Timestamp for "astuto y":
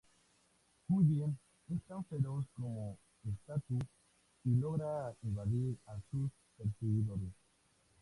3.47-4.55